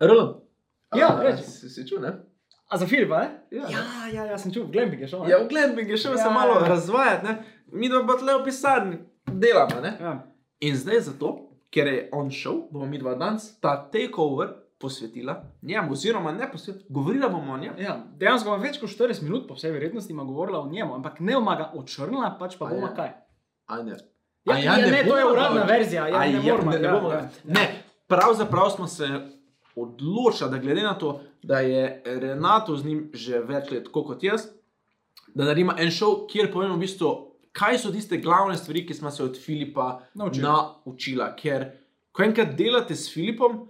[0.00, 0.34] RL.
[0.96, 1.42] Ja, reči.
[1.42, 2.12] Si, si čul, ne?
[2.68, 3.28] A za Filipa, ne?
[3.50, 3.68] Ja.
[3.70, 3.82] Ja,
[4.12, 5.24] ja, ja sem čutil, v Glembing je šel.
[5.24, 5.30] ne?
[5.30, 6.68] Ja, v Glembingu šel Ja, se malo ja.
[6.68, 7.38] razvajati, ne?
[7.72, 9.96] Mi dva pa tle v pisarni delamo, ne?
[10.00, 10.12] Ja.
[10.60, 11.34] In zdaj zato,
[11.72, 14.48] ker je on šel, bomo mi dva danes ta takeover
[14.78, 17.74] posvetila njemu, oziroma ne posvetila, govorila bomo o njem.
[17.78, 21.36] Ja, dejansko ima več kot 40 minut, po vsej verjetnosti govorila o njemu, ampak ne
[21.36, 22.94] omaga očrnila, pač pa bomo ja.
[22.94, 23.10] kaj.
[23.66, 23.96] A ne.
[24.44, 26.78] Ja, A ja, ja, ne, to je bomo uradna verzija, ja, A ne moramo, ne,
[26.78, 27.28] ne, ja, bomo, ja.
[27.44, 27.64] ne,
[28.06, 29.08] pravzaprav smo se
[29.82, 34.22] odločili, da glede na to, da je Renato z njim že več let, tako kot
[34.22, 34.48] jaz,
[35.34, 37.12] da naredimo en šov, kjer povemo v bistvu,
[37.52, 40.46] kaj so tiste glavne stvari, ki smo se od Filipa Naučili.
[40.46, 41.32] naučila.
[41.36, 41.70] Ker
[42.12, 43.68] ko enkrat delate s Filipom,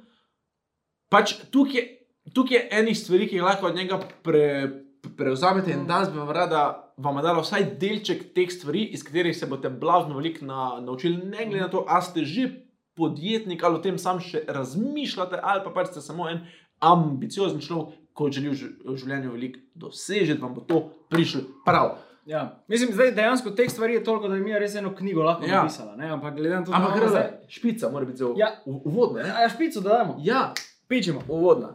[1.08, 1.86] pač tukaj je,
[2.34, 4.44] tukaj je enih stvari, ki jih lahko od njega pre,
[5.16, 5.86] prevzamete in Mm.
[5.86, 10.16] danes bi vam rada vam dala vsaj delček teh stvari, iz katerih se boste blazno
[10.16, 12.48] veliko na, naučili, ne glede na to, ali ste že
[12.98, 16.42] podjetnik ali o tem sam še razmišljate, ali pa pač ste samo en
[16.82, 21.96] ambiciozen človek, ko želi v življenju veliko dosežeti, vam bo to prišlo prav.
[22.26, 22.60] Ja.
[22.68, 25.62] Mislim, zdaj dejansko teh stvari je toliko, da bi mi res eno knjigo lahko Ja.
[25.62, 25.96] napisala.
[25.96, 26.10] Ne?
[26.10, 28.50] Ampak glede na to, Ampak imamo gre špica, mora biti zelo Ja.
[28.66, 29.22] uvodna.
[29.22, 29.30] ne?
[29.30, 30.16] A ja, špico dodajemo.
[30.20, 30.52] Ja,
[30.88, 31.22] Pičimo.
[31.28, 31.74] uvodna.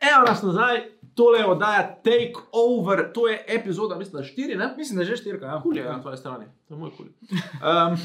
[0.00, 0.76] Evo nas nazaj,
[1.14, 4.74] tole je oddaja Take Over, to je epizoda, mislim, da štiri, ne?
[4.76, 5.46] Mislim, da je že štirka.
[5.46, 5.60] Ja.
[5.62, 7.06] Kul je na tvoji strani, to je moj kul.
[7.26, 7.96] Um,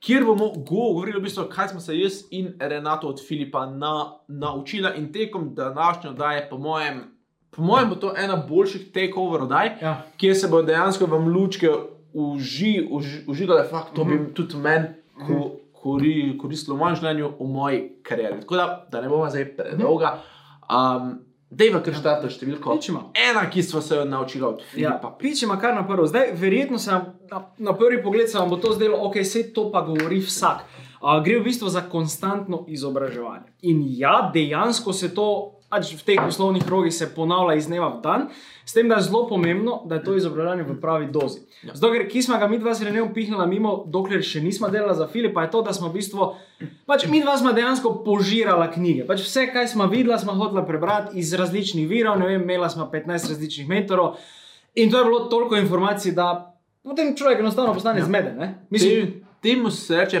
[0.00, 3.94] kjer bomo govorili, v bistvu, kaj smo se jaz in Renato od Filipa na,
[4.28, 7.02] naučila in tekom današnje oddaje, po mojem,
[7.50, 10.02] po mojem bo to ena boljših takeover oddaj, Ja.
[10.16, 11.68] kjer se bo dejansko vam lučke
[12.14, 14.32] uži, uži, užigale, fakt, to bi Mhm.
[14.32, 14.86] tudi meni
[15.18, 18.40] ko, kori, koristilo v mojem življenju, v moji karieri.
[18.40, 20.18] Tako da, da ne bomo zdaj predolga.
[20.64, 21.18] Um,
[21.52, 22.72] Dejva, kar štarte številko.
[22.78, 23.00] Pičimo.
[23.12, 25.10] Ena, ki smo se jo naučili od Ja, Filipa.
[25.20, 26.06] pičima kar na prvo.
[26.08, 29.52] Zdaj, verjetno se vam na, na prvi pogled se vam bo to zdelo, ok, vse
[29.52, 30.64] to pa govori vsak.
[31.02, 33.52] Uh, gre v bistvu za konstantno izobraževanje.
[33.62, 38.02] In ja, dejansko se to pač v teh poslovnih rogih se ponavlja iz dneva v
[38.04, 38.26] dan,
[38.64, 41.40] s tem, da je zelo pomembno, da je to izobraževanje v pravi dozi.
[41.64, 41.72] Ja.
[41.72, 44.92] Zato, ker ki smo ga mi dva z Renejem pihnila mimo, dokler še nismo delali
[44.94, 46.28] za Filipa, je to, da smo v bistvu,
[46.84, 49.08] pač mi dva smo dejansko požirala knjige.
[49.08, 52.86] Pač vse, kar smo videla, smo hotela prebrati iz različnih virov, ne vem, imela smo
[52.92, 54.20] 15 različnih mentorov.
[54.76, 56.28] In to je bilo toliko informacij, da
[56.84, 58.06] potem človek enostavno postane ja.
[58.06, 58.38] zmeden.
[58.70, 60.20] Mislim, Te- Temu se reče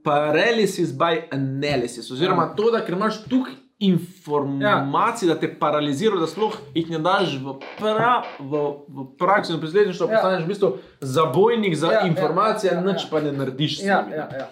[0.00, 2.54] paralysis by analysis, oziroma Ja.
[2.54, 5.34] to, da ker imaš tukaj informacij, ja.
[5.34, 10.06] da te paralizira, da sploh jih ne daš v, pra, v, v praksi in posledično
[10.06, 10.12] Ja.
[10.12, 10.20] ja.
[10.20, 10.70] postaneš v bistvu
[11.00, 13.08] zabojnik za Ja, ja, informacije, ja, ja, ja, nič ja.
[13.10, 13.82] pa ne narediš.
[13.82, 14.48] Ja, ja, ja.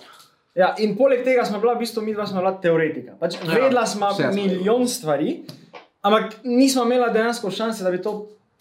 [0.54, 3.16] Ja, in poleg tega smo bila, v bistvu, mi dva smo bila teoretika.
[3.18, 5.41] Pač Ja, vedela smo vse smo milijon stvari,
[6.02, 8.12] ampak nismo imela dejansko šanse, da bi to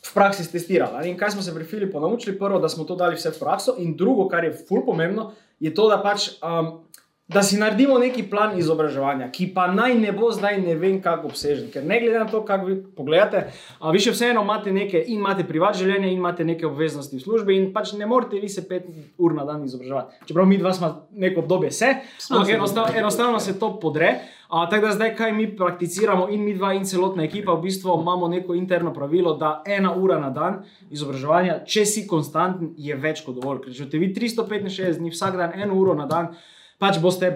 [0.04, 1.10] v praksi testirali.
[1.12, 2.40] In kaj smo se pri Filipu naučili?
[2.40, 5.74] Prvo, da smo to dali vse v prakso, in drugo, kar je ful pomembno, je
[5.76, 6.32] to, da pač.
[6.40, 6.83] Um,
[7.28, 11.30] Da si naredimo neki plan izobraževanja, ki pa naj ne bo zdaj ne vem kako
[11.30, 11.70] obsežen.
[11.72, 13.46] Ker ne glede na to, kako vi pogledate,
[13.80, 17.24] a vi še vseeno imate neke in imate privat življenje in imate neke obveznosti v
[17.24, 20.20] službi in pač ne morete vi se pet ur na dan izobraževati.
[20.28, 21.94] Čeprav mi dva smo neko obdobje se,
[22.30, 23.00] ampak se enostav, dobro.
[23.00, 24.16] enostavno se to podre.
[24.54, 27.96] A, tako da zdaj, kaj mi prakticiramo, in mi dva, in celotna ekipa, v bistvu
[28.02, 30.60] imamo neko interno pravilo, da ena ura na dan
[30.94, 33.64] izobraževanja, če si konstanten, je več kot dovolj.
[33.64, 36.36] Ker če te vi 365 dni vsak dan, eno uro na dan,
[36.84, 37.30] pač boste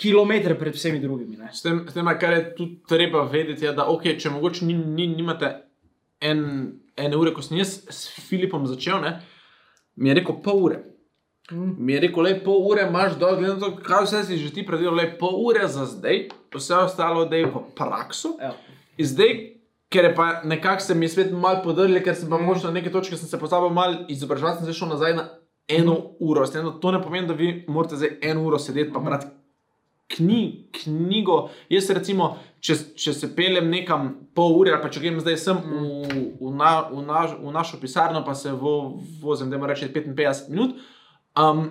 [0.00, 1.38] kilometre pred vsemi drugimi.
[1.40, 1.50] Ne?
[1.52, 4.76] S tem, s tem, kar je tudi treba vedeti, je, da okay, če mogoče ni,
[4.76, 5.50] ni, nimate
[6.24, 6.42] en,
[7.00, 9.16] ene ure, ko sem jaz s Filipom začel, ne,
[9.96, 10.82] mi je rekel pol ure.
[11.52, 11.74] Mm.
[11.78, 14.52] Mi je rekel, le pol ure imaš dol, glede na to, kaj vse si že
[14.54, 18.36] ti predelal, le pol ure za zdaj, vse ostalo da je v prakso.
[18.40, 18.54] Ja.
[19.00, 19.34] In zdaj,
[19.92, 22.48] ker je pa nekako se mi je svet mal podrl, ker sem pa mm.
[22.48, 25.28] možno na neke točke sem se pozabil mal izobraževati, sem se šel nazaj na
[25.68, 26.46] eno uro.
[26.46, 29.26] S tem, da To ne pomeni, da vi morate zdaj eno uro sedeti pa brati
[30.16, 31.48] kni, knjigo.
[31.72, 32.34] Jaz recimo,
[32.64, 36.52] če, če se peljem nekam pol ure, ali pa če grem zdaj sem v, v,
[36.56, 40.76] na, v, naš, v našo pisarno, pa se vo, vozim, da moram reči 55 minut.
[41.40, 41.66] Um,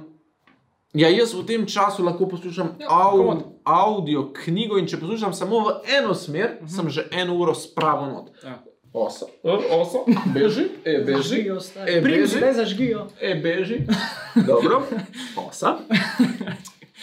[0.98, 5.64] ja, jaz v tem času lahko poslušam Ja, au, audio knjigo in če poslušam samo
[5.70, 6.76] v eno smer, uh -huh.
[6.76, 8.32] sem že eno uro spravo not.
[8.44, 8.60] Ja.
[8.94, 9.26] Oso,
[9.72, 10.06] oso,
[10.36, 11.50] beži, e, beži.
[11.88, 12.38] E, beži.
[12.38, 13.08] zdaj zažgijo.
[13.22, 13.80] e, beži.
[14.48, 14.84] Dobro,
[15.50, 15.78] osa.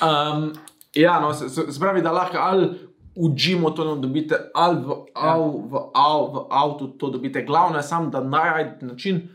[0.00, 0.52] Um,
[0.94, 2.68] ja, no, se, se, pravi, da lahko ali
[3.14, 7.42] učimo to, da dobite, ali v, al, v, al, v avtu to dobite.
[7.44, 9.28] Glavno je samo, da najdete način,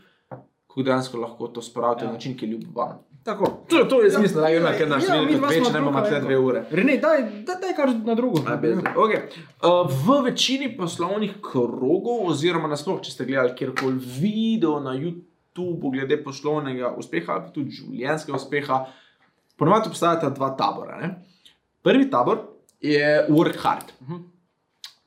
[0.66, 2.06] kako dejansko lahko to spravite ja.
[2.06, 3.05] na način, ki je ljubim vam.
[3.26, 3.46] Tako.
[3.66, 6.00] To, to je smisel, da je ena, ker naš Ja, velik midva več, ne bomo
[6.00, 6.60] tle dve ure.
[6.70, 8.42] Rene, daj, daj, daj kar na drugo.
[8.46, 9.22] A, bez- Okay.
[9.60, 16.20] Uh, v večini poslovnih krogov, oziroma nasploh, če ste gledali kjerkoli video na YouTubu, glede
[16.22, 18.78] poslovnega uspeha ali pa tudi življenjskega uspeha,
[19.56, 21.00] ponovadi obstajata dva tabora.
[21.00, 21.10] Ne?
[21.82, 22.44] Prvi tabor
[22.80, 23.90] je work hard.
[24.00, 24.22] Mhm.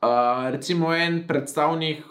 [0.01, 0.09] Uh,
[0.49, 2.03] recimo en predstavnik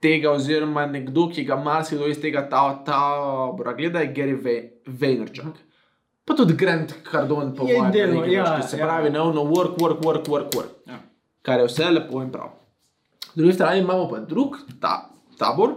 [0.00, 4.34] tega, oziroma nekdo, ki ga marsikdo iz tega ta- tabora gleda, je Gary
[4.86, 5.56] Vaynerchuk.
[6.24, 8.68] Pa tudi Grant Cardone, po Je mojem, delno, na neki ja, točki.
[8.68, 8.86] se ja.
[8.86, 10.74] pravi, ne ono work, work, work, work, work.
[10.86, 11.00] Ja.
[11.42, 12.52] Kar je vse lepo in prav.
[13.24, 15.74] Po drugi strani imamo pa drug ta, tabor,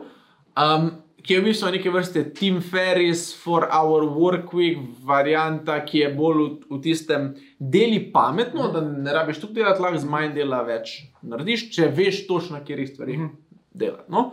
[0.56, 6.00] um, ki je v bistvu neke vrste Team Ferris for our work week, varianta, ki
[6.00, 10.34] je bolj v, v tistem deli pametno, da ne rabiš tu delati, lahko z manj
[10.36, 13.32] dela več narediš, če veš točno, kje stvari Mhm.
[13.74, 14.12] delati.
[14.12, 14.32] No?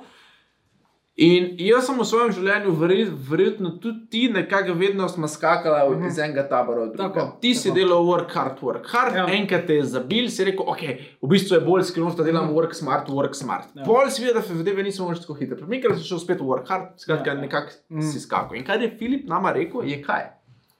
[1.15, 5.95] In jaz sem v svojem življenju, verjet- verjetno tudi ti, nekako vedno smo skakali uh
[5.95, 6.07] -huh.
[6.07, 7.15] iz enega tabora v drugega.
[7.15, 7.75] Tako, Ti si tako.
[7.75, 9.27] delal work hard, work hard, ja.
[9.31, 10.83] Enkrat te je zabil, si rekel, ok,
[11.23, 13.69] v bistvu je bolj skrivnost, da delam work smart, work smart.
[13.75, 13.85] Ja.
[13.85, 15.57] Pol si videl, da zadeve niso več tako hitre.
[15.57, 17.41] Premikal si šel spet v work hard, skratka, ja, Ja, ja.
[17.41, 18.01] nekako Mm.
[18.03, 18.57] si skakal.
[18.57, 20.23] In kar je Filip nama rekel, je kaj?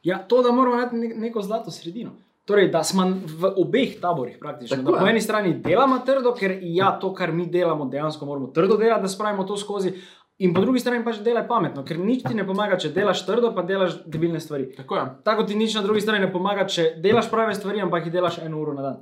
[0.03, 2.11] Ja, to, da moramo nek- neko zlato sredino.
[2.45, 3.05] Torej, da smo
[3.39, 4.77] v obeh taborih praktično.
[4.77, 8.47] Tako Da po eni strani delamo trdo, ker ja, to, kar mi delamo, dejansko moramo
[8.49, 9.93] trdo delati, da spravimo to skozi.
[10.39, 13.51] In po drugi strani pač delaj pametno, ker nič ti ne pomaga, če delaš trdo,
[13.55, 14.71] pa delaš debilne stvari.
[14.75, 15.03] Tako je.
[15.29, 18.39] Tako ti nič na drugi strani ne pomaga, če delaš prave stvari, ampak jih delaš
[18.43, 18.97] eno uro na dan.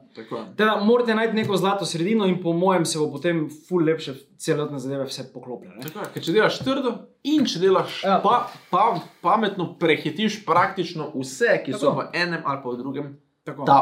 [0.58, 4.82] Teda morate najti neko zlato sredino in po mojem se bo potem ful lepše celotne
[4.82, 6.10] zadeve vse je.
[6.16, 8.18] Ker če delaš trdo in če delaš Ja.
[8.24, 12.00] pa, pa, pametno, prehitiš praktično vse, ki so Tako.
[12.00, 13.08] v enem ali pa v drugem
[13.46, 13.64] Tako.
[13.64, 13.80] ta,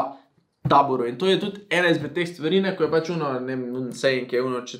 [0.69, 1.09] taboru.
[1.09, 4.27] In to je tudi ena izmed teh stvari, ko je pač uno, ne vem, sej,
[4.29, 4.77] ki je uno, če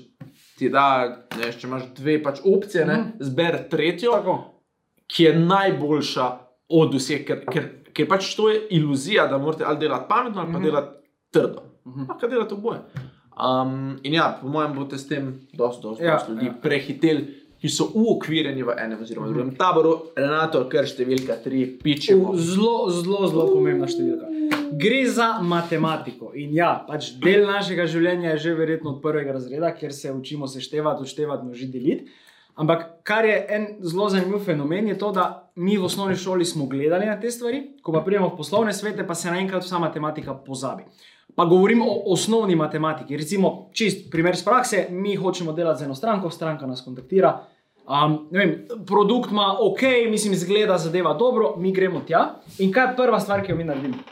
[0.59, 0.85] ti da,
[1.33, 3.09] ne, če imaš dve pač opcije, ne, Mhm.
[3.21, 4.37] zber tretjo, Tako.
[5.07, 6.27] ki je najboljša
[6.71, 10.51] od vseh, ker, ker, ker pač to je iluzija, da morate ali delati pametno ali
[10.51, 10.65] pa Mhm.
[10.65, 10.91] delati
[11.31, 11.61] trdo.
[11.87, 12.05] Mhm.
[12.09, 12.79] Lahko delate oboje.
[13.33, 15.23] Um, in ja, po mojem, boste s tem
[15.53, 16.53] dosti, dosti, Ja, ljudi ja.
[16.53, 17.21] prehiteli,
[17.57, 19.33] ki so uokvirjeni v enem oziroma Mhm.
[19.33, 19.93] drugem taboru.
[20.15, 22.29] Renato, kar številka tri, pičemo.
[22.29, 24.27] U, Zelo, zelo, zelo pomembna številka.
[24.71, 26.31] Gre za matematiko.
[26.35, 30.47] In ja, pač del našega življenja je že verjetno od prvega razreda, kjer se učimo
[30.47, 32.25] seštevati, odštevati, množiti, deliti.
[32.59, 36.65] Ampak kar je en zelo zanimiv fenomen, je to, da mi v osnovni šoli smo
[36.67, 40.35] gledali na te stvari, ko pa pridemo v poslovne svete, pa se naenkrat vsa matematika
[40.35, 40.83] pozabi.
[41.35, 43.17] Pa govorim o osnovni matematiki.
[43.17, 47.37] Recimo, čist primer iz prakse, mi hočemo delati z eno stranko, stranka nas kontaktira.
[47.89, 49.81] Um, vem, produkt ima ok,
[50.11, 52.41] mislim, izgleda zadeva dobro, mi gremo tja.
[52.59, 54.03] In kaj je prva stvar, ki jo mi naredimo?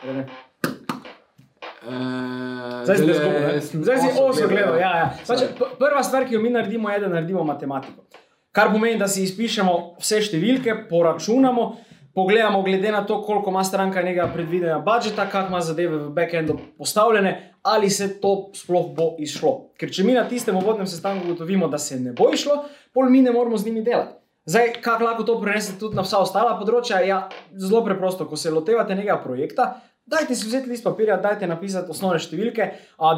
[1.88, 3.60] Uh, Zdaj si zgubil, ne?
[3.62, 4.76] Zdaj si osem gledal.
[4.76, 5.08] Ja, ja.
[5.28, 8.04] Pač, p- prva stvar, ki jo mi naredimo, je, da naredimo matematiko.
[8.52, 11.66] Kar pomeni, da si izpišemo vse številke, poračunamo,
[12.12, 16.58] pogledamo, glede na to, koliko ima stranka nekega predvidenega budžeta, kako ima zadeve v backendu
[16.78, 19.72] postavljene, ali se to sploh bo izšlo.
[19.78, 23.22] Ker če mi na tistem uvodnem sestanku ugotovimo, da se ne bo išlo, pol mi
[23.22, 24.16] ne moramo z njimi delati.
[24.48, 27.02] Zdaj, kako lahko to prenesete tudi na vsa ostala področja?
[27.04, 27.18] Ja,
[27.52, 29.66] zelo preprosto, ko se lotevate nekega projekta,
[30.08, 32.70] dajte si vzeti list papirja, dajte napisati osnovne številke,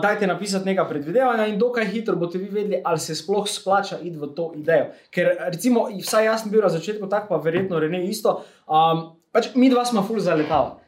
[0.02, 4.18] dajte napisati nekaj predvidevanja in dokaj hitro boste vi vedeli, ali se sploh splača iti
[4.18, 4.90] v to idejo.
[5.14, 8.40] Ker, recimo, vsaj jaz sem bil na začetku tak, pa verjetno Rene isto.
[8.66, 10.80] Um, pač mi dva smo ful zaletava.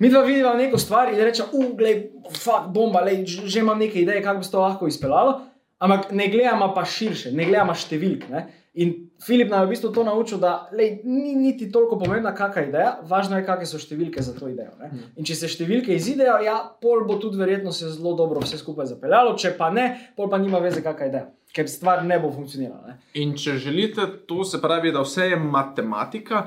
[0.00, 4.22] Mi dva vidiva neko stvar in rečemo, uglej, fuck, bomba, lej, že imam neke ideje,
[4.24, 5.40] kako bi se to lahko izpeljalo.
[5.80, 8.28] Ampak ne gledamo pa širše, ne gledamo številk.
[8.32, 8.46] Ne?
[8.74, 12.62] In Filip nam je v bistvu to naučil, da lej, ni niti toliko pomembna, kakšna
[12.62, 14.70] je ideja, važno je, kakšne so številke za to idejo.
[14.78, 14.90] Ne?
[15.18, 18.92] In če se številke izidejo, ja, pol bo tudi verjetno se zelo dobro vse skupaj
[18.92, 22.30] zapeljalo, če pa ne, pol pa nima veze, kakšna je ideja, ker stvar ne bo
[22.30, 22.94] funkcionirala.
[22.94, 22.96] Ne?
[23.18, 26.46] In če želite, to se pravi, da vse je matematika.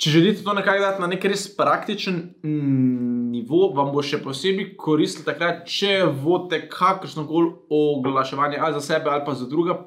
[0.00, 4.72] Če želite to nekako dati na nek res praktičen mm, nivo, vam bo še posebej
[4.80, 9.78] koristilo takrat, če vodite kakršno koli oglaševanje ali za sebe ali pa za druga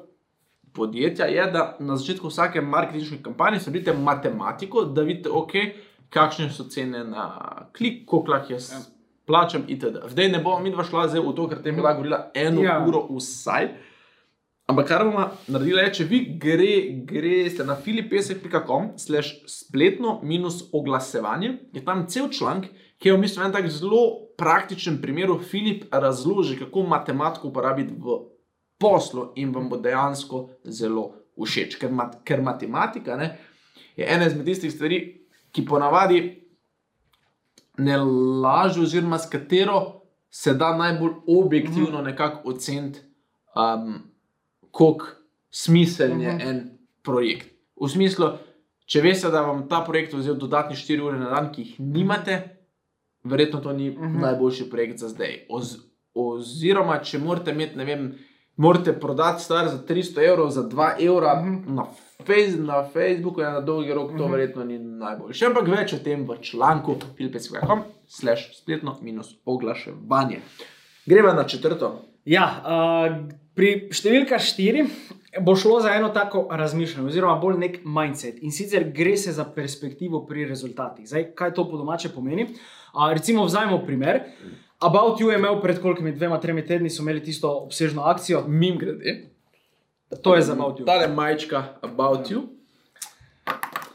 [0.74, 5.72] podjetja, je, da na začetku vsake marketinške kampanje naredite matematiko, da vidite, okay,
[6.10, 7.28] kakšne so cene na
[7.76, 8.78] klik, koliko lahko jaz Ja.
[9.26, 10.02] plačam itd.
[10.08, 12.62] Zdaj ne bomo mi dva šla zdaj v to, ker te je bila govorila eno
[12.62, 12.84] Ja.
[12.88, 13.68] uro vsaj.
[14.66, 21.58] Ampak kar bomo naredili, je, če vi gre, greste na filipesek.com, slash spletno minus oglasevanje,
[21.72, 24.04] je tam cel članek, ki je v bistvu en tak zelo
[24.38, 25.28] praktičen primer.
[25.50, 28.33] Filip razloži, kako matematiko uporabiti v
[28.78, 31.04] poslu in vam bo dejansko zelo
[31.36, 31.78] všeč.
[31.78, 33.38] Ker, mat, ker matematika ne,
[33.96, 34.98] je ena izmed tistih stvari,
[35.52, 36.20] ki ponavadi
[37.78, 40.00] ne laže, oziroma s katero
[40.30, 43.00] se da najbolj objektivno nekako oceniti,
[43.54, 44.02] um,
[44.70, 45.06] koliko
[45.50, 46.40] smiseln je Mhm.
[46.40, 46.62] en
[47.02, 47.48] projekt.
[47.76, 48.28] V smislu,
[48.86, 52.42] če veste, da vam ta projekt vzel dodatni 4 ure na dan, ki jih nimate,
[53.24, 54.20] verjetno to ni Mhm.
[54.20, 55.46] najboljši projekt za zdaj.
[55.48, 55.76] Oz,
[56.14, 58.18] oziroma, če morate imeti, ne vem,
[58.56, 61.74] morate prodati stvar za 300 evrov, za 2 evra Mhm.
[61.74, 61.86] na,
[62.22, 64.32] fejs, na Facebooku, in na dolgi rok, to Mhm.
[64.32, 65.46] verjetno ni najboljše.
[65.46, 70.38] Ampak več o tem v članku filipec.com, slash spletno minus oglaševanje.
[71.06, 71.92] Gremo na četrto.
[72.24, 73.16] Ja, uh,
[73.54, 74.86] pri številka štiri
[75.38, 78.38] bo šlo za eno tako razmišljanje, oziroma bolj nek mindset.
[78.40, 81.06] In sicer gre se za perspektivo pri rezultatih.
[81.06, 82.46] Zdaj, kaj to po domače pomeni?
[82.94, 84.20] Uh, recimo, vzajmo primer.
[84.80, 88.44] About You je imel pred kolikimi dvema, tremi tedni, so imeli tisto obsežno akcijo.
[88.48, 89.30] Mim grede.
[90.22, 90.86] To je za About You.
[90.86, 92.42] Tale majčka About You.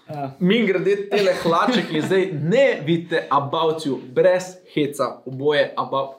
[0.09, 4.43] Uh, Mim grede tele hlače, ki zdaj ne vidite About You, brez
[4.73, 6.09] heca, oboje About.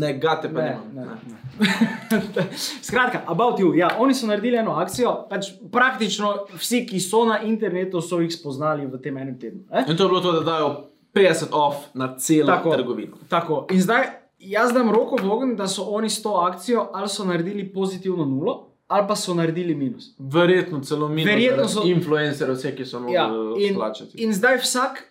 [0.00, 1.04] Ne, gate pa Ne, ne.
[1.04, 2.42] ne, ne.
[2.88, 3.74] Skratka, About You.
[3.76, 8.32] Ja, oni so naredili eno akcijo, pač praktično vsi, ki so na internetu, so jih
[8.32, 9.66] spoznali v tem enem tednu.
[9.70, 9.84] Eh?
[9.88, 10.70] In to je bilo to, da dajo
[11.18, 12.70] 50 off na celo Tako.
[12.72, 13.16] trgovino.
[13.28, 13.66] Tako.
[13.70, 14.04] In zdaj
[14.40, 18.24] jaz dam roko v ogenj, da so oni s to akcijo ali so naredili pozitivno
[18.24, 18.56] nulo,
[18.88, 20.14] ali pa so naredili minus.
[20.18, 23.28] Verjetno celo mi, Verjetno so- influencerji, vse, ki so mogli Ja,
[23.60, 24.18] in, plačati.
[24.18, 25.02] in zdaj vsak,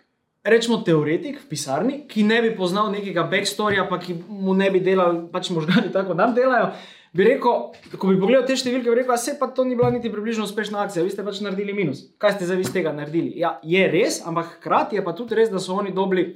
[0.44, 4.80] rečemo, teoretik v pisarni, ki ne bi poznal nekega backstorija, pa ki mu ne bi
[4.80, 6.70] delal, pač možgani tako nam delajo.
[7.12, 9.88] Bi rekel, ko bi pogledal te številke, bi rekel, da se pa to ni bila
[9.90, 12.02] niti približno uspešna akcija, vi ste pač naredili minus.
[12.20, 13.32] Kaj ste zdaj iz tega naredili?
[13.40, 16.26] Ja, je res, ampak hkrati je pa tudi res, da so oni dobili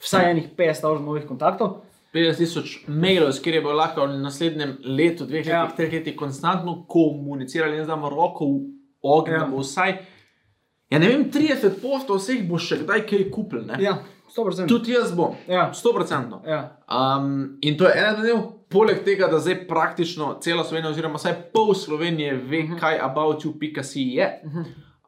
[0.00, 1.82] vsaj enih 50 novih kontaktov.
[2.12, 5.64] 50 tisoč mailov, s je bilo lahko v naslednjem letu, dveh letih, Ja.
[5.64, 5.72] ja.
[5.76, 8.60] treh letih konstantno komunicirali in znamo roko v
[9.02, 9.46] ogenj, Ja.
[9.48, 9.96] bo vsaj,
[10.90, 13.64] ja ne vem, 30 postov vseh bo še kdaj kaj kupil.
[13.64, 13.80] Ne?
[13.80, 14.02] Ja,
[14.36, 14.68] 100%.
[14.68, 15.70] Tudi jaz bom, Ja.
[15.74, 16.40] 100%.
[16.46, 16.76] Ja.
[16.88, 21.32] Um, in to je ena del, poleg tega, da zdaj praktično cela Slovenija, oziroma vsaj
[21.52, 22.72] pol Slovenije, ve, uh Mhm.
[22.72, 22.80] -huh.
[22.80, 24.42] kaj aboutyou.ca je.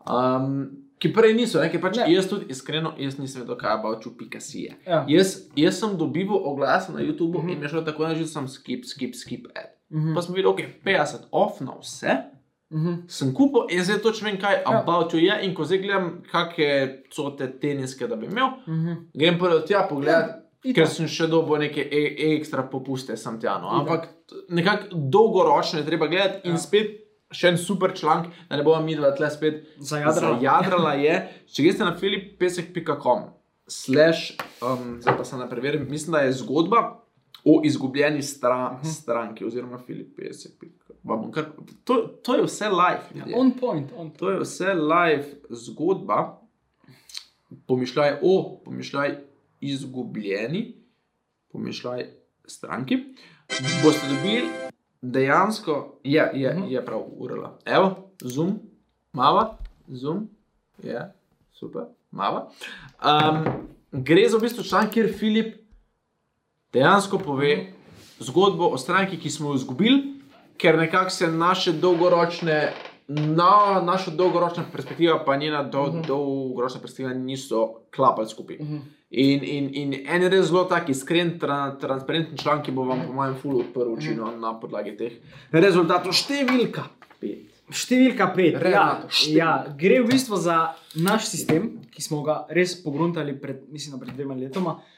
[0.05, 2.07] Um, ki prej niso, ne, ki pač Ne.
[2.09, 4.77] jaz tudi iskreno jaz nisem vedel, kaj aboutyou.ca je.
[4.87, 5.05] Ja.
[5.09, 7.49] Jaz, jaz sem dobival oglase na YouTubu uh Mhm.
[7.49, 7.53] -huh.
[7.53, 9.71] in mi je šlo tako, da sem skip, skip, skip ad.
[9.91, 10.15] Mhm.
[10.15, 12.34] Pa sem videl, ok, 50 off na vse.
[12.75, 12.95] Mhm.
[13.09, 14.63] Sem kupil in zdaj točno vem, kaj Ja.
[14.65, 14.81] ja.
[14.81, 15.39] about you je.
[15.43, 16.71] In ko zdaj gledam, kakšne
[17.11, 18.93] so te teniske, da bi imel, Mhm.
[19.15, 20.31] grem prvo tja pogledat,
[20.65, 20.75] itak.
[20.77, 22.03] ker sem še dobil neke e
[22.33, 23.59] ekstra popuste, sem tja.
[23.59, 23.69] No.
[23.71, 24.09] Ampak
[24.49, 26.55] nekako dolgoročno je treba gledati in Ja.
[26.55, 26.59] ja.
[26.59, 27.01] spet
[27.31, 30.39] še en super članek, da ne bomo mi dva tle spet Zajadrala.
[30.39, 31.15] Zajadrala je,
[31.47, 33.23] če greste na filipesek.com,
[33.69, 37.01] slash, um, zdaj pa se ne preverim, mislim, da je zgodba
[37.45, 38.75] o izgubljeni stra, Mhm.
[38.77, 38.93] uh -huh.
[38.93, 40.84] stranki, oziroma filipesek.com.
[41.85, 43.03] To, to je vse live.
[43.15, 44.17] Ja, on point, on point.
[44.19, 46.41] To je vse live zgodba,
[47.67, 49.19] pomišljaj o, pomišljaj
[49.61, 50.75] izgubljeni,
[51.53, 52.07] pomišljaj
[52.47, 52.99] stranki.
[53.85, 54.43] Boste dobili
[55.03, 56.65] dejansko, je, je, Mhm.
[56.69, 57.59] je prav urala.
[57.65, 58.59] Evo, zoom,
[59.13, 59.59] mava,
[59.89, 60.29] zoom,
[60.83, 61.13] je,
[61.53, 62.49] super, mava.
[62.99, 63.45] Um,
[63.93, 65.57] gre za v bistvu članek, kjer Filip
[66.73, 67.73] dejansko pove
[68.19, 70.14] zgodbo o stranki, ki smo jo izgubili,
[70.65, 72.73] ker nekako se naše dolgoročne.
[73.09, 75.99] Na našo dolgoročno perspektivo, pa njena do, uh Mhm.
[75.99, 76.07] -huh.
[76.07, 78.57] dolgoročna perspektiva niso klapali skupaj.
[78.61, 78.77] Mhm.
[79.11, 83.13] In, in, in en res zelo tak iskren, tra, transparenten članek, ki bo vam, po
[83.13, 85.13] mojem, ful odprl oči no, na podlagi teh
[85.53, 86.13] rezultatov.
[86.13, 86.83] Številka
[87.21, 87.39] pet.
[87.71, 88.53] Številka pet.
[88.53, 89.39] Ja, Renato, številka.
[89.39, 94.17] ja, gre v bistvu za naš sistem, ki smo ga res pogruntali pred, mislim, pred
[94.17, 94.71] dvema letoma.
[94.71, 94.94] Uh,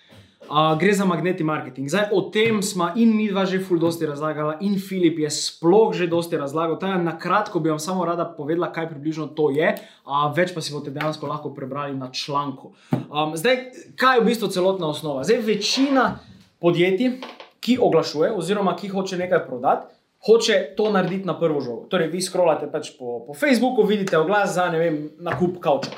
[0.79, 1.89] gre za magneti marketing.
[1.89, 5.95] Zdaj, o tem smo in mi dva že ful dosti razlagali, in Filip je sploh
[5.95, 6.79] že dosti razlagal.
[6.79, 9.75] Taj, na kratko bi vam samo rada povedala, kaj približno to je,
[10.07, 12.73] uh, več pa si boste dejansko lahko prebrali na članku.
[12.93, 15.25] Um, zdaj, kaj je v bistvu celotna osnova?
[15.25, 16.19] Zdaj, večina
[16.61, 17.21] podjetij,
[17.61, 19.95] ki oglašuje, oziroma ki hoče nekaj prodati,
[20.27, 21.87] hoče to narediti na prvo žogo.
[21.91, 25.91] Torej, vi scrollate pač po, po Facebooku, vidite oglas za ne vem, nakup kavča.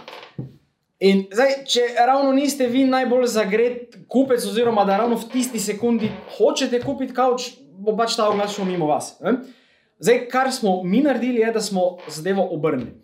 [0.99, 6.11] In zdaj, če ravno niste vi najbolj zagret kupec, oziroma da ravno v tisti sekundi
[6.35, 9.13] hočete kupiti kavč, bo pač ta oglas šel mimo vas.
[9.23, 9.37] Ne?
[10.03, 12.97] Zdaj, kar smo mi naredili, je, da smo zadevo obrnili.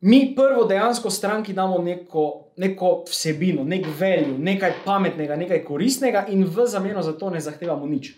[0.00, 6.44] Mi prvo dejansko stranki damo neko, neko vsebino, nek veljo, nekaj pametnega, nekaj koristnega, in
[6.44, 8.14] v zameno za to ne zahtevamo nič.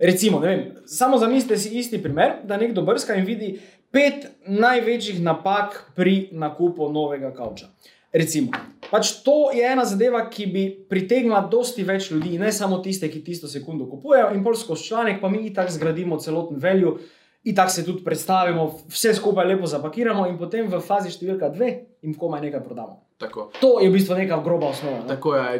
[0.00, 3.58] Recimo, vem, samo zamislite si isti primer, da nekdo brska in vidi
[3.92, 7.68] pet največjih napak pri nakupu novega kavča.
[8.12, 8.52] Recimo,
[8.90, 13.22] pač to je ena zadeva, ki bi pritegnila dosti več ljudi, ne samo tiste, ki
[13.24, 16.98] tisto sekundo kupujejo, in pol skozi članek, pa mi tako zgradimo celoten velju,
[17.48, 21.72] in tako se tudi predstavimo, vse skupaj lepo zapakiramo, in potem v fazi številka dve
[22.04, 23.00] jim komaj nekaj prodamo.
[23.22, 23.48] Tako.
[23.62, 25.02] To je v bistvu neka groba osnova.
[25.02, 25.08] Ne?
[25.14, 25.58] Tako je.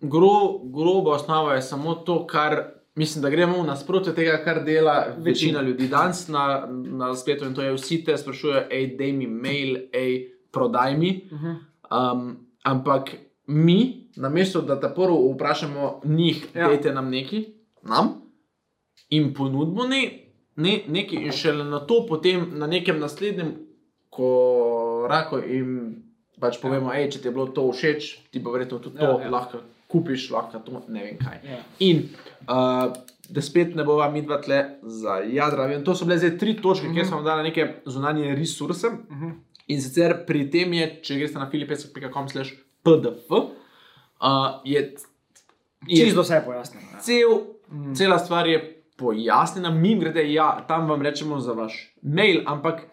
[0.00, 0.34] Gro,
[0.70, 2.60] groba osnova je samo to, kar
[2.98, 7.48] mislim, da gremo v nasprotje tega, kar dela večina ljudi danes na, na spletu.
[7.48, 10.18] In to je, vsi te sprašujejo, hej, daj mi mail, hej,
[10.52, 11.10] prodaj mi.
[11.32, 11.56] Uh -huh.
[11.90, 13.14] Um, ampak
[13.46, 16.60] mi, namesto da ta prvo vprašamo njih, Ja.
[16.60, 16.68] ja.
[16.68, 17.44] dajte nam nekaj,
[17.82, 18.08] nam,
[19.08, 20.02] in ponudimo ne,
[20.56, 23.54] ne, nekaj, in šele na to, potem na nekem naslednjem
[24.10, 26.04] koraku jim
[26.40, 29.10] pač povemo, hej, če ti je bilo to všeč, ti pa verjetno tudi to Ja,
[29.10, 29.24] ja, ja.
[29.26, 29.30] ja.
[29.30, 31.40] lahko kupiš, lahko to ne vem kaj.
[31.48, 31.60] Ja.
[31.84, 32.04] In
[32.46, 32.92] uh,
[33.28, 35.68] da spet ne bova mi dva tle za jadra.
[35.74, 36.94] In to so bile zdaj tri točke, mm -hmm.
[36.94, 38.86] kjer smo dali neke zunanje resurse.
[38.86, 39.32] Uh -huh.
[39.68, 42.54] In sicer pri tem je, če greste na filipesek.com slash
[42.86, 44.84] pdf, uh, je,
[45.86, 46.86] je Čisto vse je pojasnjeno.
[46.92, 47.00] ja.
[47.04, 47.40] cel,
[47.94, 48.60] cela stvar je
[48.98, 52.86] pojasnjena, mi grede, ja, tam vam rečemo za vaš mail, ampak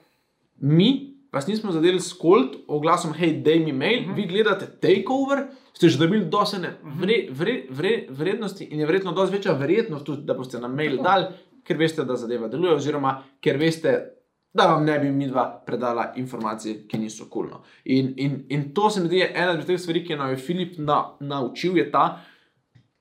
[0.59, 4.15] mi vas nismo zadeli s kolt oglasom, hej, daj mi mail, uh -huh.
[4.15, 9.35] vi gledate takeover, ste že dobili dosene vre, vre, vre, vrednosti in je verjetno dosti
[9.35, 11.25] večja verjetnost tudi, da boste na mail dali,
[11.63, 14.14] ker veste, da zadeva deluje, oziroma ker veste,
[14.55, 17.49] da vam ne bi mi dva predala informacije, ki niso kulno.
[17.49, 20.37] Cool, in, in, in to se mi zdi ena od teh stvari, ki nam je
[20.37, 22.05] Filip na, naučil, je ta,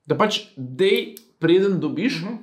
[0.07, 2.39] da pač dej, preden dobiš, uh -huh.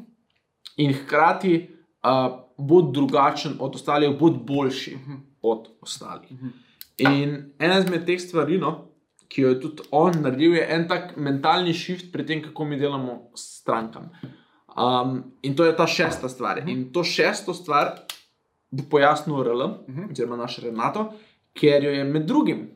[0.77, 1.69] in hkrati
[2.03, 5.19] uh, bo drugačen od ostalih, bo boljši uh -huh.
[5.41, 6.31] od ostalih.
[6.31, 6.51] Uh -huh.
[6.99, 8.87] In ena izmed teh stvari, no,
[9.27, 12.79] ki jo je tudi on naredil, je en tak mentalni shift pri tem, kako mi
[12.79, 14.07] delamo s strankami.
[14.77, 16.69] Um, in to je ta šesta stvar.
[16.69, 17.91] In to šesto stvar
[18.71, 20.11] bo pojasnil RL, uh -huh.
[20.11, 21.13] oziroma naš Renato,
[21.53, 22.69] ker jo je med drugim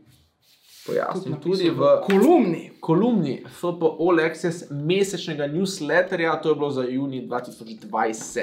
[0.88, 2.72] pojasnil tudi v kolumni.
[2.80, 8.42] kolumni FPO Lexus mesečnega newsletterja, to je bilo za juni 2020.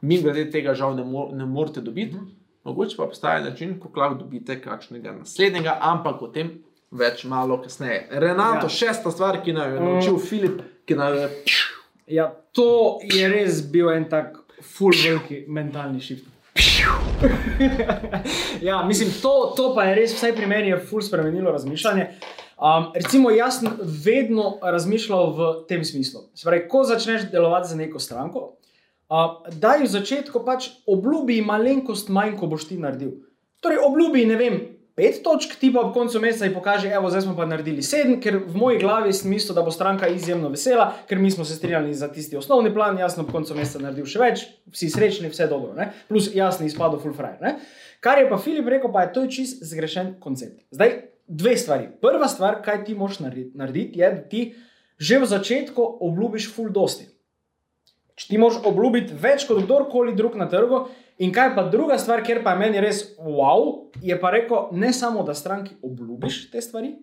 [0.00, 2.16] Mi glede tega žal ne, mo ne morete dobiti,
[2.64, 6.50] mogoče pa obstaja način, kako lahko dobite kakšnega naslednjega, ampak o tem
[6.90, 8.08] več malo kasneje.
[8.10, 8.68] Renato, Ja.
[8.68, 11.28] šesta stvar, ki nam je naučil Filip, ki nam je.
[12.06, 16.24] Ja, to je res bil en tak full veliki mentalni shift.
[18.68, 22.08] ja, mislim, to, to pa je res, vsaj pri meni je full spremenilo razmišljanje.
[22.62, 23.72] Um, recimo, jaz sem
[24.04, 26.28] vedno razmišljal v tem smislu.
[26.34, 28.52] Se pravi, ko začneš delovati za neko stranko,
[29.10, 33.16] uh, da v začetku pač obljubi malenkost manj, ko boš ti naredil.
[33.62, 34.60] Torej, obljubi, ne vem,
[34.96, 38.18] pet točk, ti pa ob koncu meseca ji pokaže, evo, zdaj smo pa naredili sedem,
[38.20, 41.56] ker v moji glavi sem mislil, da bo stranka izjemno vesela, ker mi smo se
[41.56, 45.30] strinjali za tisti osnovni plan, jaz sem ob koncu meseca naredil še več, vsi srečni,
[45.32, 45.92] vse dobro, ne?
[46.08, 47.40] plus jaz sem izpadel full frajer.
[47.40, 47.56] ne.
[48.02, 50.64] Kar je pa Filip rekel, pa je to je čist zgrešen koncept.
[50.74, 50.96] Zdaj,
[51.28, 51.88] dve stvari.
[52.02, 54.42] Prva stvar, kaj ti moš narediti je, da ti
[55.02, 57.08] že v začetku obljubiš full dosti.
[58.14, 60.84] Če ti moš obljubiti več kot kdorkoli drug na trgu.
[61.18, 64.92] In kaj pa druga stvar, kjer pa je meni res wow, je pa rekel, ne
[64.96, 66.94] samo da stranki obljubiš te stvari,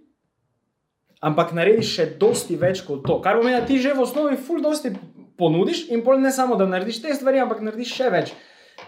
[1.22, 3.20] ampak narediš še dosti več kot to.
[3.22, 4.96] Kar pomeni, da ti že v osnovi full dosti
[5.40, 8.34] ponudiš in pol ne samo da narediš te stvari, ampak narediš še več.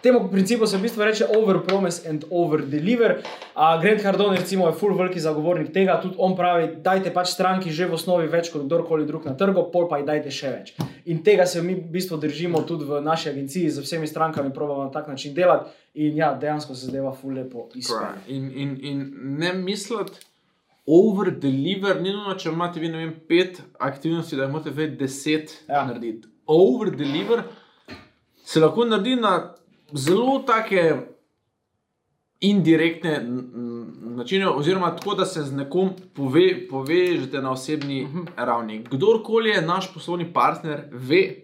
[0.02, 3.12] Temu principu se v bistvu reče over promise and over deliver.
[3.56, 7.72] Uh, Grant Cardone recimo, je full veliki zagovornik tega, tudi on pravi, dajte pač stranki
[7.72, 10.74] že v osnovi več kot kdorkoli drug na trgu, pol pa jih dajte še več.
[11.06, 14.84] In tega se mi v bistvu držimo tudi v naši agenciji, z vsemi strankami probamo
[14.84, 18.26] na tak način delati in ja, dejansko se zdaj full lepo izpelje.
[18.28, 19.00] In, in, in
[19.38, 20.20] ne misliti,
[20.88, 24.98] over deliver, ni nujno, če imate vi ne vem, pet aktivnosti, da jih morate več
[25.00, 25.86] deset Ja.
[25.86, 26.28] narediti.
[26.48, 27.44] Over deliver
[28.44, 29.54] se lahko naredi na
[29.94, 30.96] zelo take
[32.42, 33.20] indirektne
[34.16, 38.28] načine, oziroma tako, da se z nekom pove, povežete na osebni uh -huh.
[38.36, 38.84] ravni.
[38.92, 41.36] Kdorkoli je naš poslovni partner, ve,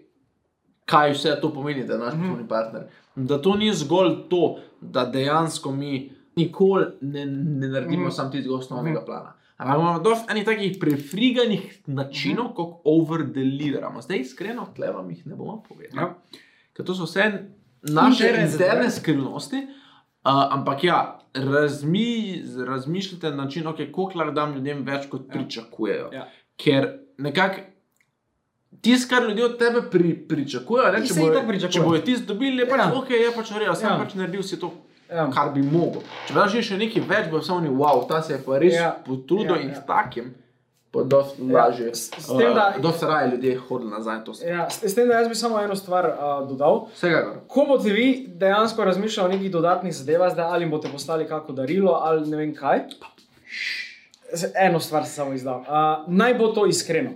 [0.86, 2.24] kaj vse to pomeni, da je naš uh -huh.
[2.24, 2.84] poslovni partner.
[3.16, 8.16] Da to ni zgolj to, da dejansko mi nikoli ne, ne naredimo uh -huh.
[8.16, 9.34] samo tistega osnovnega plana.
[9.58, 12.56] Ampak imamo dosti enih takih prefriganih načinov, uh -huh.
[12.56, 14.02] kako overdeliveramo.
[14.02, 16.02] Zdaj, iskreno, tle vam jih ne bomo povedali.
[16.02, 16.16] Ja.
[16.74, 17.50] Ker to so vse
[17.88, 19.68] naše Interne skrivnosti.
[20.26, 20.98] Uh, ampak ja,
[21.36, 22.08] razmi,
[22.68, 25.34] razmišljate na način, okay, koliko lahko dam ljudem več, kot Ja.
[25.34, 26.10] pričakujejo.
[26.14, 26.28] Ja.
[26.58, 27.62] Ker nekako
[28.82, 31.72] tisto, kar ljudje od tebe pri, pričakujejo, ne, če, bojo, itak pričakuje.
[31.74, 32.92] če bojo tisto dobili, je pač Ja.
[32.94, 33.98] ok, je pač real, sem Ja.
[33.98, 34.72] pač naredil si to,
[35.10, 35.30] Ja.
[35.32, 36.02] kar bi mogel.
[36.28, 38.74] Če bi daš še nekaj več, bo samo ni wow, ta se je pa res
[38.74, 38.92] Ja.
[39.06, 39.82] potrudil Ja, ja, in ja.
[39.82, 40.34] takim.
[41.00, 41.96] Dosti Ja, lažje.
[41.96, 44.18] s- s tem, da- Uh, dosti raje ljudje hodili nazaj.
[44.48, 46.86] Ja, s, s tem, da jaz bi samo eno stvar uh, dodal.
[46.94, 47.34] Vsekakor.
[47.48, 51.92] Ko boste vi dejansko razmišljali o nekih dodatnih zadevah, zdaj ali boste postali kako darilo
[51.94, 52.80] ali ne vem kaj,
[54.58, 55.60] eno stvar sem samo izdal.
[55.60, 55.66] Uh,
[56.08, 57.10] naj bo to iskreno.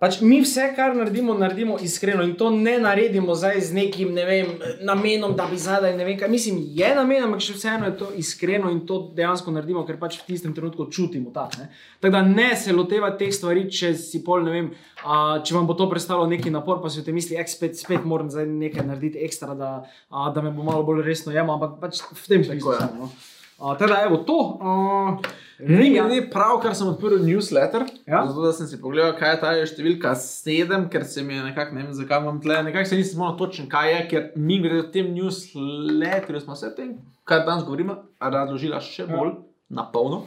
[0.00, 4.22] Pač mi vse, kar naredimo, naredimo iskreno in to ne naredimo zdaj z nekim ne
[4.24, 6.30] vem, namenom, da bi zadaj ne vem kaj.
[6.32, 10.16] Mislim, je namen, ampak še vseeno je to iskreno in to dejansko naredimo, ker pač
[10.22, 11.58] v tistem trenutku čutimo tak.
[11.60, 11.68] ne.
[12.00, 14.70] Tako da ne se loteva teh stvari, če si pol ne vem,
[15.04, 17.76] a, če vam bo to predstavljalo neki napor, pa si v tem misli, ek spet,
[17.76, 19.70] spet moram zdaj nekaj narediti ekstra, da,
[20.08, 22.72] a, da me bo malo bolj resno jemal, ampak pač v tem smislu.
[22.72, 22.80] je.
[22.86, 23.12] samo, No.
[23.60, 24.58] A, Tako da, evo to.
[24.60, 25.16] A,
[25.60, 26.04] Ni ja.
[26.04, 28.24] mi pravkar sem odprl newsletter, Ja.
[28.26, 31.74] zato da sem si pogledal, kaj je ta številka 7, ker se mi je nekako,
[31.74, 34.80] ne vem zakaj imam tle, nekako se nisem spomnil točno, kaj je, ker mi gre
[34.80, 36.94] v tem newsletterju, smo se tem,
[37.24, 39.10] kar danes govorimo, razložila še Ja.
[39.10, 39.34] bolj
[39.68, 40.22] na polno.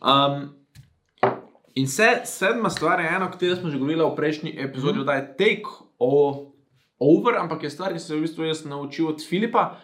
[0.00, 0.50] Um,
[1.74, 5.06] in se, sedma stvar je ena, o kateri smo že govorili v prejšnji epizodi, Mhm.
[5.06, 6.50] da je take o,
[7.00, 9.78] over, ampak je stvar, ki sem jo v bistvu jaz naučil od Filipa.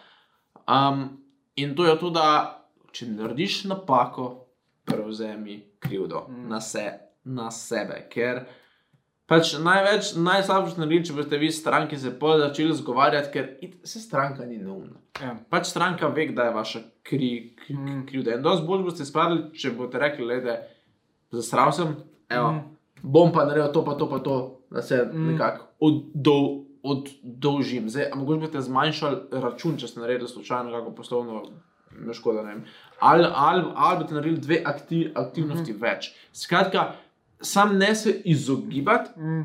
[0.67, 1.23] Um,
[1.55, 2.58] in to je to, da
[2.99, 4.45] če narediš napako,
[4.85, 6.47] prevzemi krivdo Mm.
[6.49, 6.83] na, se,
[7.25, 8.07] na sebe.
[8.09, 8.39] Ker
[9.25, 13.99] pač največ, najslabše narediti, če boste vi stranki se pol začeli zgovarjati, ker it- se
[13.99, 14.97] stranka ni neumna.
[15.21, 15.35] Ja.
[15.49, 18.07] Pač stranka ve, da je vaša kri, kri, Mm.
[18.07, 18.33] krivda.
[18.33, 20.57] In dosti bolj boste spravili, če boste rekli, da
[21.31, 21.95] zasral sem,
[22.29, 22.63] evo, Mm.
[23.03, 24.37] bom pa naredil to, pa to, pa to,
[24.71, 25.27] da se Mm.
[25.27, 27.89] nekako oddol- oddolžim.
[27.89, 31.43] Zdaj, mogoče boste zmanjšali račun, če ste naredili slučajno kako poslovno,
[32.13, 32.63] škoda, ne vem.
[32.99, 35.81] Ali, ali, ali boste naredili dve aktiv, aktivnosti Mhm.
[35.81, 36.11] več.
[36.33, 36.91] Skratka,
[37.41, 39.43] sam ne se izogibati, Mm.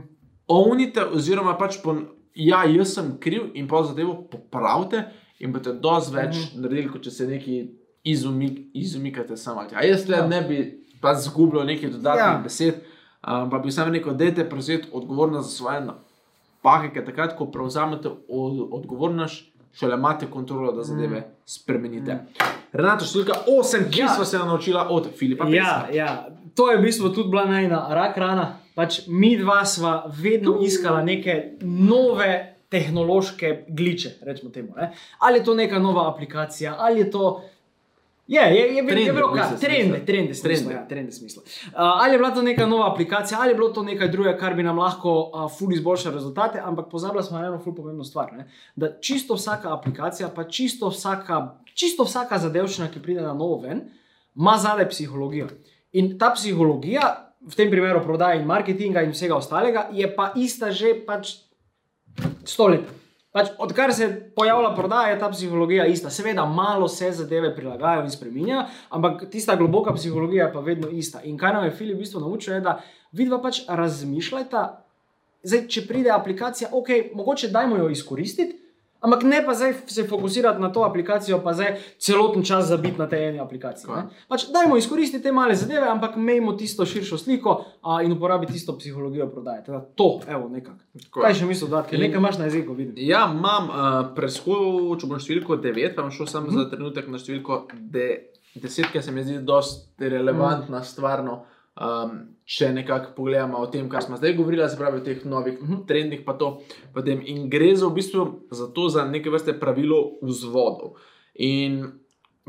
[0.48, 1.96] ovnite, oziroma pač po,
[2.34, 5.04] ja, jaz sem kriv in pa zadevo popravite
[5.40, 6.60] in boste dosti več Mhm.
[6.60, 7.70] naredili, kot če se neki
[8.04, 9.68] izumik, izumikate sam ali.
[9.74, 10.26] A jaz Ja.
[10.26, 10.58] ne bi
[11.00, 12.40] pa zgubljal nekaj dodatnih Ja.
[12.42, 12.74] besed,
[13.22, 18.08] um, pa bi sam rekel, dajte prevzeti odgovornost za svoje napake, ker takrat, ko prevzamete
[18.28, 19.44] od, odgovornost,
[19.74, 21.30] šele imate kontrolo, da zadeve mm.
[21.44, 22.14] spremenite.
[22.14, 22.50] Mm.
[22.72, 24.08] Renato, številka 8, ki Ja.
[24.14, 25.48] smo se naučila od Filipa.
[25.48, 28.58] Ja, ja, to je v bistvu tudi bila najna rak rana.
[28.74, 34.74] Pač mi dva sva vedno iskala neke nove tehnološke gliče, rečemo temu.
[34.76, 34.90] Ne?
[35.18, 37.42] Ali je to neka nova aplikacija, ali je to.
[38.26, 40.74] Je, je, je, je, Trende, je bilo bistvu trende, trende, smisla, Trende.
[40.74, 41.42] ja, trende smisla.
[41.42, 44.54] Uh, ali je bila to neka nova aplikacija, ali je bilo to nekaj drugega, kar
[44.54, 48.32] bi nam lahko uh, ful izboljšalo rezultate, ampak pozabila smo na eno ful pomembno stvar.
[48.32, 48.48] Ne?
[48.76, 53.84] Da čisto vsaka aplikacija, pa čisto vsaka, čisto vsaka zadevščina, ki pride na novo ven,
[54.36, 55.50] ima zadaj psihologijo.
[55.92, 60.72] In ta psihologija, v tem primeru prodaje in marketinga in vsega ostalega, je pa ista
[60.72, 61.36] že pač
[62.44, 62.88] sto let.
[63.34, 66.10] Pač, odkar se pojavlja prodaja, je ta psihologija ista.
[66.10, 68.60] Seveda, malo se zadeve prilagajajo in spremenjajo,
[68.94, 71.22] ampak tista globoka psihologija je pa vedno ista.
[71.26, 72.76] In kar nam je Filip v bistvu naučil, je, da
[73.12, 74.62] vidva pač razmišljata,
[75.42, 78.60] zdaj, če pride aplikacija, ok, mogoče dajmo jo izkoristiti.
[79.04, 83.06] Ampak ne pa zdaj se fokusirati na to aplikacijo, pa zdaj celoten čas zabiti na
[83.06, 83.90] tej eni aplikaciji.
[83.90, 84.02] ne.
[84.28, 88.72] Pač dajmo izkoristiti te male zadeve, ampak imejmo tisto širšo sliko a, in uporabiti tisto
[88.74, 89.64] psihologijo prodaje.
[89.64, 90.78] Teda to, evo, nekako.
[90.94, 91.00] Je.
[91.12, 92.94] Kaj še misliš ker In- nekaj imaš na jeziku, vidim.
[92.98, 93.76] Ja, imam uh,
[94.14, 96.56] preskočil bom številko 9, pa bom šel samo Mhm.
[96.56, 97.60] za trenutek na številko
[98.56, 100.84] 10, ker se mi zdi dosti relevantna Mhm.
[100.84, 101.42] stvarno.
[101.76, 105.54] Um, če nekako pogledamo o tem, kar smo zdaj govorili, se pravi o teh novih
[105.54, 105.74] uh Mhm.
[105.74, 105.86] -huh.
[105.86, 106.60] trendih, pa to.
[106.94, 110.92] Potem, in gre za v bistvu za to, za neke vrste pravilo vzvodov.
[111.34, 111.84] In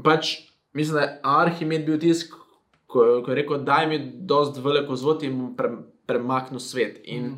[0.03, 0.38] pač
[0.73, 2.31] mislim, da je Arhimed bil tisti,
[2.88, 5.69] ko, ko je rekel, da je mi dosti veliko vzvod in bom pre,
[6.05, 7.01] premaknil svet.
[7.03, 7.36] In, Mhm.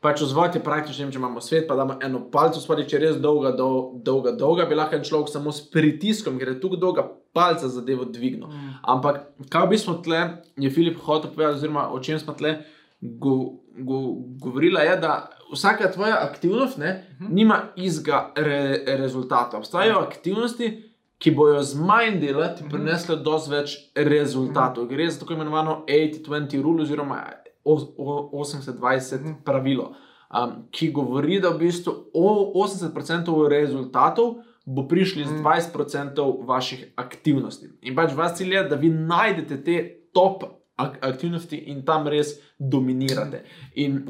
[0.00, 3.00] Pač vzvod je praktično, če imamo svet, pa da imamo eno palco, spadi, če je
[3.00, 6.78] res dolga, dol, dolga, dolga, bi lahko en človek samo s pritiskom, ker je tukaj
[6.78, 7.02] dolga
[7.36, 8.48] palca zadevo dvignil.
[8.48, 8.72] Mm.
[8.84, 10.20] Ampak kaj v bistvu tle
[10.56, 12.56] je Filip hotel povedati, oziroma o čem smo tle
[13.02, 13.34] go,
[13.78, 14.00] go,
[14.40, 15.12] govorila, je, da
[15.48, 17.28] vsaka tvoja aktivnost ne, Mhm.
[17.30, 18.58] nima istega re,
[18.96, 19.58] rezultata.
[19.58, 20.70] Obstajajo aktivnosti,
[21.18, 22.70] ki bojo z manj dela ti Mhm.
[22.70, 24.86] prinesle dosti več rezultatov.
[24.86, 27.22] Gre za tako imenovano 80-20 rule oziroma
[27.64, 29.32] os- o- 80-20 Mhm.
[29.44, 29.92] pravilo,
[30.32, 34.34] um, ki govori, da v bistvu o 80% rezultatov
[34.66, 35.40] bo prišli z Mhm.
[35.40, 37.68] 20% vaših aktivnosti.
[37.82, 39.76] In pač vaš cilj je, da vi najdete te
[40.12, 40.42] top
[40.76, 42.28] ak aktivnosti in tam res
[42.60, 43.44] dominirate.
[43.76, 44.02] In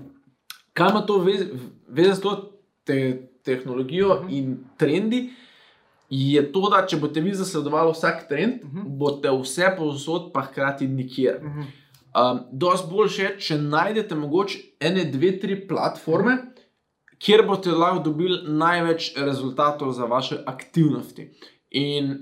[0.73, 1.47] kaj ima to veze
[1.88, 2.53] veze s to
[2.85, 3.01] te
[3.42, 4.29] tehnologijo Mhm.
[4.31, 5.31] in trendi?
[6.11, 8.83] Je to, da če boste vi zasledovali vsak trend, Mhm.
[8.88, 11.40] boste vse povsod, pa hkrati nikjer.
[11.42, 11.61] Mhm.
[11.61, 16.37] Um, dosti boljše je, če najdete mogoče ene, dve, tri platforme,
[17.19, 21.31] kjer boste lahko dobili največ rezultatov za vaše aktivnosti.
[21.71, 22.19] In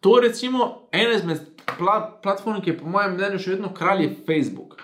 [0.00, 1.40] to, recimo, ena izmed
[1.78, 4.78] pla platform, ki je po mojem mnenju še vedno kralj, je Facebook.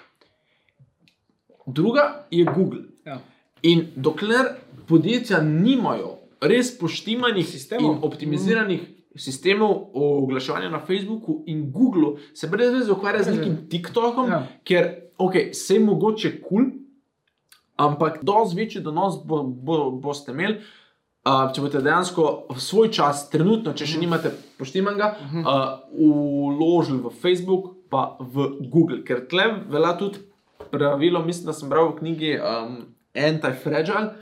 [1.66, 2.82] Druga je Google.
[3.04, 3.20] Ja.
[3.62, 4.54] In dokler
[4.88, 8.04] podjetja nimajo res poštimanih Sistemov.
[8.04, 9.18] optimiziranih mm.
[9.18, 14.46] sistemov oglaševanja na Facebooku in Googlu, se brez veze ukvarja z nekim TikTokom, Ja.
[14.64, 16.64] ker okay, se je mogoče kul, cool,
[17.76, 20.60] ampak dosti večji donos bo, bo, boste imeli.
[21.26, 25.08] Uh, če boste dejansko v svoj čas, trenutno, če še nimate poštimanega,
[25.42, 30.22] uh, uložili v Facebook, pa v Google, ker tle velja tudi
[30.70, 32.76] pravilo, mislim, da sem bral v knjigi um,
[33.14, 34.14] Anti-Fragile.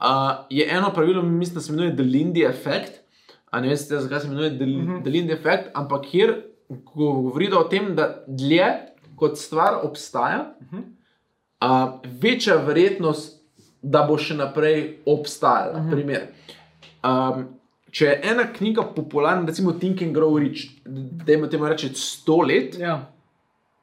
[0.00, 3.00] Uh, je eno pravilo, mislim, da se imenuje The Lindy Effect.
[3.50, 5.02] A ne veste, zakaj se imenuje The, uh -huh.
[5.02, 6.42] The Lindy Effect, ampak kjer
[6.94, 8.66] govori o tem, da dlje
[9.16, 10.82] kot stvar obstaja, uh -huh.
[11.62, 13.40] Uh, večja verjetnost,
[13.82, 15.78] da bo še naprej obstajala.
[15.78, 15.90] Uh -huh.
[15.90, 16.20] Primer.
[17.02, 17.44] Um,
[17.90, 20.60] če je ena knjiga popularna, recimo Think and Grow Rich,
[21.24, 22.78] da ima temu reči 100 let.
[22.78, 23.08] Ja.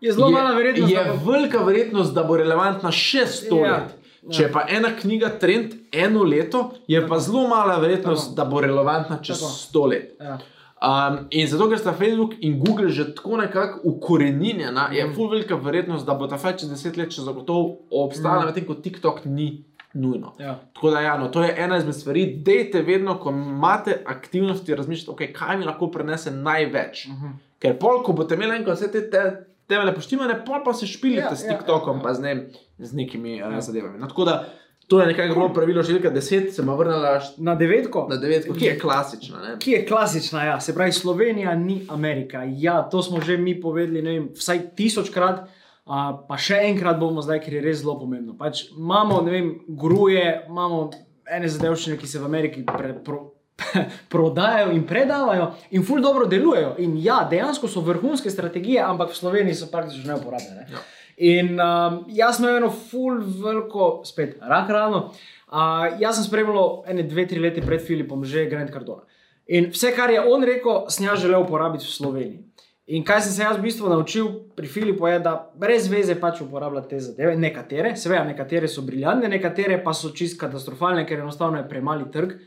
[0.01, 0.93] Je zelo mala verjetnost.
[0.93, 3.95] Je da bo- velika verjetnost, da bo relevantna še 100 Ja, let.
[4.29, 8.35] Če je pa ena knjiga trend eno leto, je pa zelo mala verjetnost, Tako.
[8.35, 9.51] da bo relevantna čez Tako.
[9.51, 10.13] 100 let.
[10.19, 10.37] Ja.
[10.79, 15.13] Um, in zato, ker sta Facebook in Google že tako nekako ukoreninjena, je Mm.
[15.15, 18.45] full velika verjetnost, da bo ta fajn čez 10 let še zagotovo obstajala, Mm.
[18.45, 19.63] medtem ko TikTok ni
[19.93, 20.33] nujno.
[20.39, 20.59] Ja.
[20.73, 22.25] Tako da, ja, no, to je ena izmed stvari.
[22.37, 27.07] Dejte vedno, ko imate aktivnosti, razmišljati, okay, kaj mi lahko prenese največ.
[27.07, 27.27] Mhm.
[27.59, 29.23] Ker pol, ko boste imeli enkrat vse te, te
[29.67, 32.03] temele poštivane, pol pa se špilite Ja, s ja, TikTokom, ja, ja.
[32.03, 32.47] pa z, ne,
[32.79, 33.49] z nekimi Ja.
[33.49, 33.61] ja.
[33.61, 33.97] zadevami.
[33.99, 34.45] No, tako da,
[34.87, 38.07] to je nekako bilo pravilo številka 10, se bomo vrnili Na devetko.
[38.09, 39.41] na 9, ki je klasična.
[39.43, 39.55] Ne?
[39.59, 40.59] Ki je klasična, ja.
[40.59, 42.43] se pravi, Slovenija ni Amerika.
[42.47, 45.43] Ja, to smo že mi povedali, ne vem, vsaj tisočkrat,
[45.85, 48.37] a, pa še enkrat bomo zdaj, ker je res zelo pomembno.
[48.39, 50.89] Pač imamo, ne vem, gruje, imamo
[51.27, 53.33] ene zadevščine, ki se v Ameriki pre, pro,
[54.13, 56.77] prodajajo in predavajo in ful dobro delujejo.
[56.79, 60.61] In ja, dejansko so vrhunske strategije, ampak v Sloveniji so praktično neuporabne.
[60.61, 60.67] Ne?
[60.71, 60.85] Ja.
[61.17, 65.07] In um, jaz sem imel eno ful veliko, spet rak rano.
[65.47, 69.07] Uh, jaz sem spremljal ene dve, tri leta pred Filipom že Grand Cardona.
[69.47, 72.43] In vse, kar je on rekel, sem jaz želel uporabiti v Sloveniji.
[72.87, 76.39] In kaj sem se jaz v bistvu naučil pri Filipu, je, da brez veze pač
[76.43, 77.33] uporablja te zadeve.
[77.35, 82.37] Nekatere, seveda, nekatere so briljantne, nekatere pa so čist katastrofalne, ker enostavno je premali trg,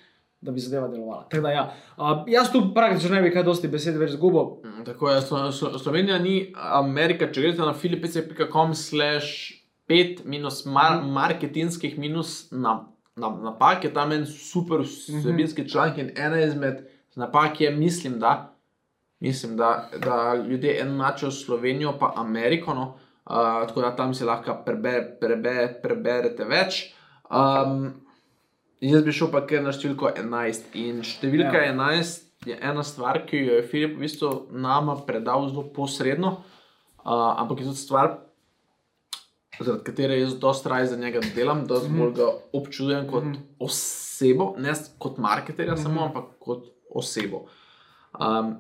[0.41, 1.27] da bi zadeva delovala.
[1.29, 1.65] Tako da, ja,
[1.97, 4.55] uh, jaz tu praktično ne bi kaj dosti besed več zgubil.
[4.65, 9.53] Mm, Tako je, Slo, Slo, Slovenija ni Amerika, če greste na filipec.com slash
[9.91, 12.79] 5 minus mar, marketinskih minus na,
[13.21, 16.87] na, napak, je tam en super vsebinski članek in ena izmed
[17.21, 18.57] napak je, mislim, da,
[19.21, 22.87] mislim, da, da ljudje enačijo Slovenijo pa Ameriko, no,
[23.25, 26.95] uh, tako da tam si lahko prebe, prebe, preberete več.
[27.31, 27.93] Um,
[28.83, 31.73] jaz bi šel pa kar na številko 11 in številka Ja.
[31.73, 36.31] 11 je ena stvar, ki jo je Filip v bistvu nama predal zelo posredno,
[36.99, 38.19] uh, ampak je tudi stvar,
[39.61, 41.99] zaradi katere jaz dosta raje za njega delam, da Mhm.
[41.99, 43.25] bolj ga občudujem kot
[43.61, 45.83] osebo, ne kot marketerja Mhm.
[45.83, 47.45] samo, ampak kot osebo.
[48.15, 48.57] Um,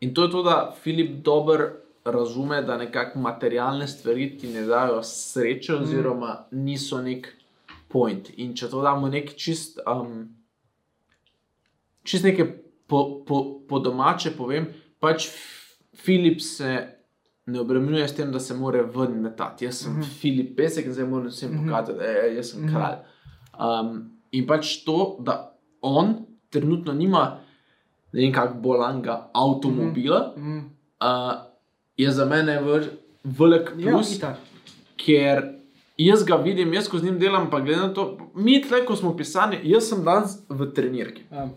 [0.00, 1.70] in to je to, da Filip dobro
[2.04, 5.82] razume, da nekako materialne stvari ti ne dajo sreče, Mhm.
[5.82, 7.28] oziroma niso nek
[7.92, 8.30] point.
[8.36, 10.24] In če to damo nek čist, um,
[12.04, 12.48] čist nekaj
[12.88, 14.66] po, po, po domače, povem,
[15.00, 15.28] pač
[16.02, 16.70] Filip se
[17.46, 19.64] ne obremenjuje s tem, da se mora ven metati.
[19.64, 20.18] Jaz sem mm -hmm.
[20.20, 21.68] Filip Pesek in zdaj moram vsem mm -hmm.
[21.68, 22.74] pokazati, da je, jaz sem mm -hmm.
[22.74, 22.98] kralj.
[23.60, 27.38] Um, in pač to, da on trenutno nima
[28.12, 30.60] ne vem kako bolanga avtomobila, mm Mm.
[30.60, 31.32] -hmm.
[31.32, 31.42] uh,
[31.96, 32.84] je za mene vr,
[33.24, 34.36] velik Ja, plus, itak.
[34.96, 35.61] ker
[36.04, 38.96] jaz ga vidim, jaz ko z njim delam, pa glede na to, mi tle, ko
[38.96, 41.22] smo pisani, jaz sem danes v trenirki.
[41.30, 41.48] Ja.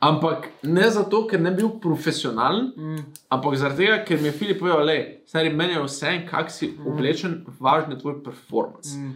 [0.00, 3.02] Ampak ne zato, ker ne bi bil profesionalen, Mm.
[3.30, 4.86] ampak zaradi tega, ker mi je Filip povedal,
[5.32, 8.96] da je meni vse, kak si oblečen, važno je tvoj performance.
[8.96, 9.12] Mm.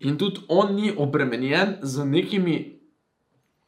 [0.00, 2.78] In tudi on ni obremenjen z nekimi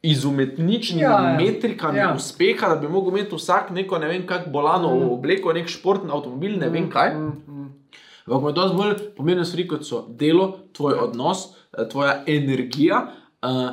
[0.03, 1.37] izumetničnimi Ja, ja.
[1.37, 2.13] metrikami Ja.
[2.15, 5.11] uspeha, da bi lahko imel vsak neko ne vem, kako bolano Mm.
[5.11, 7.09] obleko, nek športni avtomobil, ne vem kaj.
[7.09, 7.60] Mm.
[8.27, 8.33] Mm.
[8.33, 11.45] Ampak je dosti bolj pomembne stvari, kot so delo, tvoj odnos,
[11.77, 13.07] eh, tvoja energija.
[13.43, 13.69] Uh,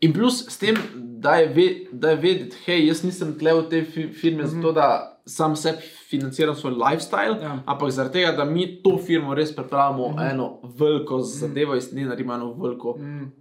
[0.00, 3.68] in plus s tem, da je, ve, da je vedeti, hej, jaz nisem tle v
[3.70, 4.54] tej fi firmi mm -hmm.
[4.62, 5.78] zato, da sam sebi
[6.10, 7.62] financiram svoj lifestyle, Ja.
[7.66, 10.30] ampak zaradi tega, da mi to firmo res pripravimo mm -hmm.
[10.30, 13.32] eno veliko zadevo, iz nje naredimo eno veliko Mm.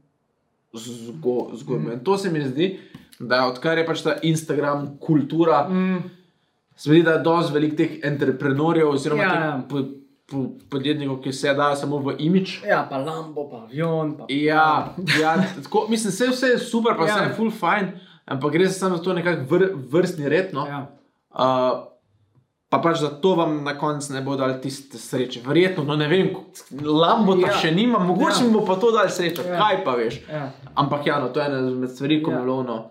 [0.74, 1.92] zgo, zgodbo.
[1.92, 2.80] In to se mi zdi,
[3.20, 5.70] da odkar je pač ta Instagram kultura.
[5.70, 5.98] Mm.
[6.76, 9.40] Se mi zdi, da je dosti velik teh entrepreneurjev oziroma Ja, teh
[9.80, 9.84] ja.
[10.26, 12.64] Po, po, podjetnikov, ki se dajo samo v imič.
[12.64, 14.18] Ja, pa Lambo, pa avion.
[14.18, 14.26] Pa...
[14.30, 17.16] Ja, ja tako, mislim, vse, vse je super, pa Ja.
[17.16, 17.94] vse je full fine,
[18.26, 20.54] ampak gre se samo za to nekak vr, vrstni red.
[20.54, 20.68] No?
[20.68, 20.88] Ja.
[21.30, 21.90] Uh,
[22.70, 25.42] pa pač zato vam na koncu ne bo dal tiste sreče.
[25.46, 26.32] Verjetno, no ne vem,
[26.82, 27.52] Lambo Ja.
[27.54, 28.48] še nima, mogoče Ja.
[28.48, 29.60] mi bo pa to dal srečo, Ja.
[29.60, 30.22] kaj pa veš.
[30.30, 30.52] Ja.
[30.76, 32.38] Ampak ja, no, to je ena izmed stvari, ko Ja.
[32.38, 32.90] je bilo ono.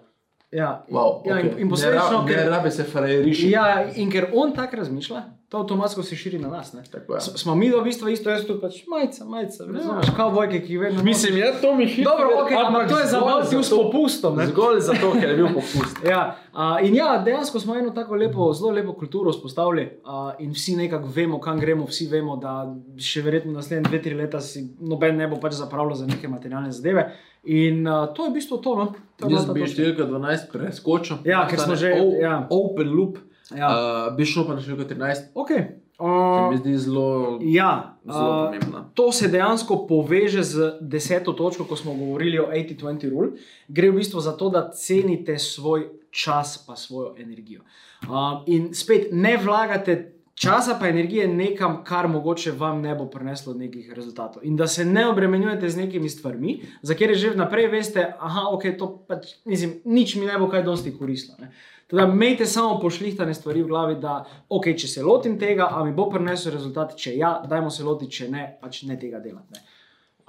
[0.53, 0.85] Ja.
[0.91, 1.53] Wow, ja, okay.
[1.53, 3.51] in, in posledično, ne, ra, ne ker, rabi se frajeriši.
[3.51, 3.63] ja,
[3.95, 6.73] in ker on tako razmišlja, to avtomatsko se širi na nas.
[6.73, 6.83] ne.
[7.19, 11.03] S- Smo mi v bistvu isto, jaz tu pač majica, majica, razumeš, kavbojke, ki vedno.
[11.03, 12.13] Mislim, je to mi hitro.
[12.13, 14.37] Dobro, okay, ampak to je zabav s popustom.
[14.37, 14.47] ne.
[14.47, 15.97] Zgolj zato, ker je bil popust.
[16.07, 16.21] Ja,
[16.53, 20.77] a, in ja, dejansko smo eno tako lepo, zelo lepo kulturo vzpostavili a, in vsi
[20.77, 22.59] nekako vemo, kam gremo, vsi vemo, da
[22.99, 26.73] še verjetno naslednje dve, tri leta si noben ne bo pač zapravljal za neke materialne
[26.73, 27.09] zadeve.
[27.45, 28.75] In a, to je v bistvu to.
[28.75, 28.87] No?
[29.17, 29.75] To Jaz bi točka.
[29.75, 31.17] številko 12 preskočil.
[31.25, 32.47] Ja, ker smo že- o, ja.
[32.49, 33.19] Open loop.
[33.51, 33.69] Ja.
[34.09, 35.63] Uh, bi šel pa na številko 13, Okay.
[35.93, 36.09] ki
[36.43, 38.91] mi Uh, zdi zelo, ja, zelo pomembna.
[38.95, 43.29] To se dejansko poveže z deseto točko, ko smo govorili o 80-20 rule.
[43.69, 47.61] Gre v bistvu za to, da cenite svoj čas, pa svojo energijo.
[48.03, 53.55] Um, in spet ne vlagate časa, pa energije nekam, kar mogoče vam ne bo prineslo
[53.55, 54.45] nekih rezultatov.
[54.45, 58.79] In da se ne obremenjujete z nekimi stvarmi, za kere že vnaprej veste, da okay,
[58.79, 61.49] to pač, mislim, nič mi ne bo kaj dosti koristilo.
[61.87, 65.93] Teda, imejte samo pošlihtane stvari v glavi, da okay, če se lotim tega, a mi
[65.93, 69.53] bo prinesel rezultat, če ja, dajmo se loti, če ne, pač ne tega delati.
[69.53, 69.61] Ne.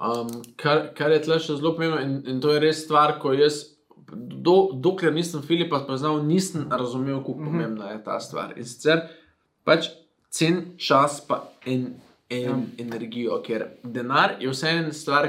[0.04, 0.28] Um,
[0.60, 3.62] kar, kar je tle še zelo pomembno, in, in to je res stvar, ko jaz,
[4.12, 7.44] do, dokler nisem Filipa spoznal, nisem razumel, kako Mhm.
[7.46, 8.52] pomembna je ta stvar.
[8.58, 9.06] In sicer
[9.64, 9.88] pač
[10.30, 11.94] cen čas, pa en,
[12.30, 12.56] en Ja.
[12.78, 15.28] energijo, ker denar je vseeno stvar,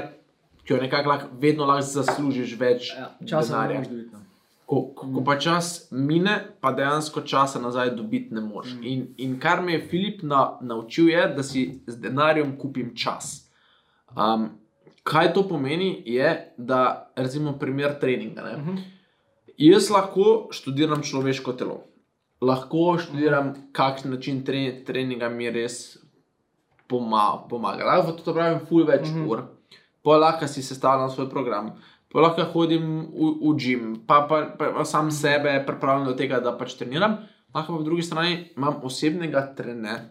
[0.64, 4.10] ki jo nekako lahko, vedno lahko zaslužiš več Ja, časa ne moreš dobiti.
[4.12, 4.22] no.
[4.66, 8.72] Ko, ko, ko pa čas mine, pa dejansko časa nazaj dobiti ne moreš.
[8.74, 8.82] Mm.
[8.84, 13.46] In, in kar me je Filip na, naučil, je, da si z denarjem kupim čas.
[14.16, 14.48] Um,
[15.06, 16.80] kaj to pomeni, je, da
[17.16, 18.42] recimo primer treninga.
[18.42, 18.56] Ne?
[18.56, 18.76] Mhm.
[19.58, 21.84] Jaz lahko študiram človeško telo,
[22.40, 25.98] lahko študiram, kakšen način tre, treninga mi res
[26.88, 27.84] poma, pomaga.
[27.84, 29.30] Lahko to pravim, ful več mm -hmm.
[29.30, 29.42] ur,
[30.02, 31.72] pa lahko si sestavljam svoj program.
[32.12, 36.40] Pa lahko hodim v, v gim, pa, pa, pa, pa sam sebe pripravljam do tega,
[36.40, 37.16] da pač treniram.
[37.54, 40.10] Lahko pa po drugi strani imam osebnega trene,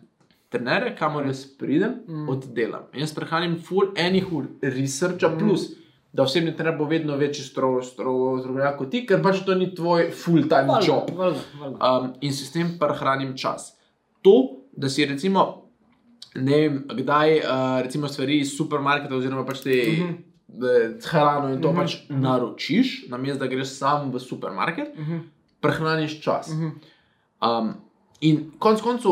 [0.50, 2.30] trenere, kamor jaz pridem, mm.
[2.30, 2.84] oddelam.
[2.94, 5.72] In jaz prehranim full enih ur researcha, plus,
[6.16, 10.78] da osebni trener bo vedno večji strokovnjak kot ti, ker pač to ni tvoj full-time
[10.82, 11.10] job.
[11.12, 11.92] valjda, valjda.
[11.92, 13.74] Um, in si s tem prehranim čas.
[14.22, 14.36] To,
[14.74, 15.44] da si recimo,
[16.36, 17.44] ne vem, kdaj uh,
[17.82, 20.14] recimo stvari iz supermarketa, oziroma pač te mm Mhm.
[20.54, 21.02] -hmm.
[21.04, 21.78] hrano in to mm Mhm.
[21.78, 21.82] -hmm.
[21.82, 25.18] pač naročiš, namesto da greš sam v supermarket, Mhm,
[25.60, 26.48] prehraniš čas.
[26.50, 26.70] mhm.
[27.42, 27.74] Um,
[28.22, 29.12] in konec koncev,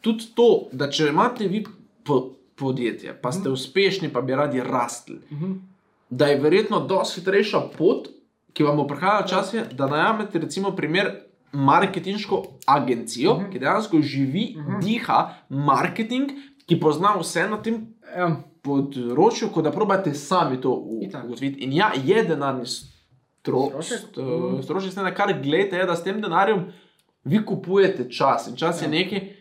[0.00, 1.64] tudi to, da če imate vi
[2.04, 2.22] po,
[2.56, 5.52] podjetje, pa ste uspešni, pa bi radi rastli, Mhm.
[6.10, 8.08] Da je verjetno dosti hitrejša pot,
[8.52, 11.10] ki vam bo prihajala čas, je, da najamete, recimo, primer
[11.54, 13.46] marketinško agencijo, uh Mhm.
[13.46, 13.52] -huh.
[13.52, 14.72] ki dejansko živi, uh Mhm.
[14.72, 14.82] -huh.
[14.82, 16.30] diha marketing,
[16.66, 18.26] ki pozna vse na tem Ja,
[18.62, 21.60] področju, kot da probate sami to ugotoviti.
[21.60, 23.98] In ja, je denarni stro, Strošek.
[23.98, 24.62] st, Mhm.
[24.62, 26.72] strošek, stane, kar gledate, je, da s tem denarjem
[27.24, 28.48] vi kupujete čas.
[28.48, 28.84] In čas ja.
[28.84, 29.36] je nekaj,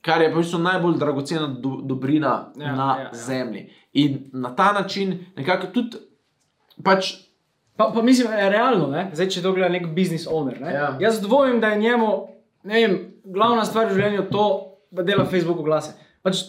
[0.00, 3.02] kar je pač najbolj dragocena do, dobrina Ja, na ja.
[3.02, 3.10] ja.
[3.14, 3.62] zemlji.
[3.94, 5.96] In na ta način nekako tudi
[6.84, 7.14] pač.
[7.76, 9.10] Pa, pa mislim, je realno, ne?
[9.14, 10.60] Zdaj, če to gleda nek business owner.
[10.60, 10.72] Ne?
[10.74, 10.96] Ja.
[11.00, 12.08] Jaz dvomim, da je njemu
[12.64, 14.46] vem, glavna stvar v življenju to,
[14.90, 15.92] da dela Facebook oglase.
[16.26, 16.40] Pač,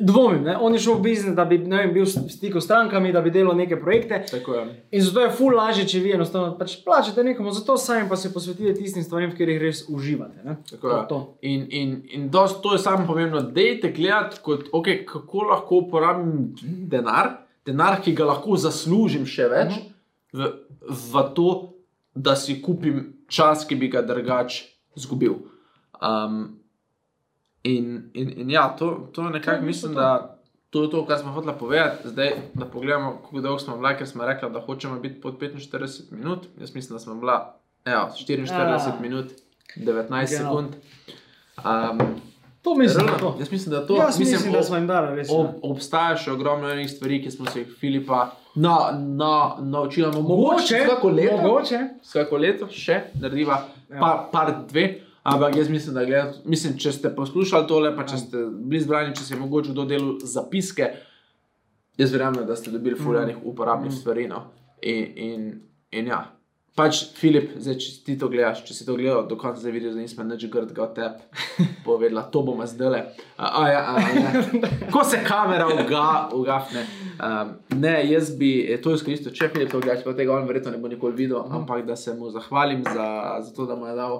[0.00, 0.56] dvomim, ne?
[0.60, 3.32] on je šel v biznis, da bi vem, bil v stiku s strankami, da bi
[3.32, 4.20] delal neke projekte.
[4.30, 4.64] Tako je.
[4.90, 8.32] In zato je ful lažje, če vi enostavno pač plačate nekomu, zato sami pa se
[8.32, 10.44] posvetite tistim stvarem, v katerih res uživate.
[10.44, 10.56] Ne?
[10.70, 11.04] Tako To- je.
[11.08, 11.20] to.
[11.42, 15.80] In, in, in dost, to je samo pomembno, da dejte gledati, kot, okay, kako lahko
[15.86, 16.52] uporabim
[16.92, 17.38] denar,
[17.70, 19.78] denar, ki ga lahko zaslužim še več,
[20.34, 20.50] v,
[20.82, 21.48] v to,
[22.14, 24.66] da si kupim čas, ki bi ga drugače
[24.98, 25.38] izgubil.
[26.00, 26.58] Um,
[27.62, 30.36] in, in, in ja, to, to nekako bistvu mislim, da.
[30.70, 32.08] To je to, kar smo hoteli povedati.
[32.08, 36.12] Zdaj, da pogledamo, kako dolgo smo bili, ker smo rekli, da hočemo biti pod 45
[36.12, 36.46] minut.
[36.60, 38.46] Jaz mislim, da smo bila evo, 44
[38.86, 38.98] Ja.
[39.00, 39.32] minut,
[39.76, 40.26] 19 Genau.
[40.28, 40.68] sekund.
[41.58, 41.98] Um,
[42.62, 43.36] To mislim, realno, to.
[43.38, 45.28] jaz mislim, da to Jaz mislim, mislim da smo jim dali res.
[45.30, 45.52] ob, ne.
[45.64, 48.18] obstaja še ogromno enih stvari, ki smo se jih Filipa
[48.56, 50.06] na, na, naučili.
[50.08, 51.78] Mogoče vsako leto, mogoče.
[52.02, 53.98] vsako leto še narediva Ja.
[53.98, 54.84] par, par dve.
[55.22, 58.18] Ampak jaz mislim, da gleda, mislim, če ste poslušali tole, pa če Ja.
[58.18, 60.86] ste bili zbrani, če se je mogoče kdo delal zapiske,
[61.98, 63.94] jaz verjamem, da ste dobili fuljanih uporabnih Mm.
[63.94, 64.28] stvari.
[64.28, 64.44] No.
[64.82, 65.60] In, in,
[65.92, 66.20] in ja.
[66.70, 69.92] Pač, Filip, zdaj, če ti to gledaš, če si to gledal do konca, zdaj vidiš,
[69.92, 71.18] da nismo nič grdega od tebe,
[71.84, 73.02] povedala, to bomo zdaj.
[73.36, 73.94] A, ja, a.
[74.92, 76.86] Ko se kamera uga, ugafne.
[77.18, 80.70] Um, ne, jaz bi eh, to izkoristil, če Filip to gledaš, pa tega on verjetno
[80.70, 81.56] ne bo nikoli videl, Mhm.
[81.56, 83.08] ampak da se mu zahvalim za,
[83.40, 84.14] za to, da mu je dal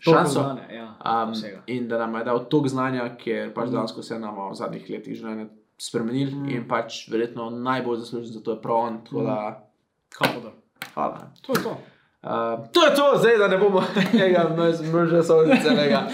[0.00, 0.40] šanso.
[0.40, 1.32] znanja, ja, Um,
[1.68, 3.72] in da nam je dal toliko znanja, ker pač Mhm.
[3.72, 5.46] dejansko se nam v zadnjih letih življenja
[5.78, 6.48] spremenili Mhm.
[6.50, 8.98] in pač verjetno najbolj zaslužen za to je prav on.
[9.02, 9.38] Tako da,
[10.10, 10.52] Kapo dol.
[10.94, 11.30] Hvala.
[11.42, 11.78] To je to.
[12.22, 12.28] Uh,
[12.72, 13.82] to je to, zdaj da ne bomo
[14.12, 14.48] tega
[14.92, 16.04] mrža solzicenega.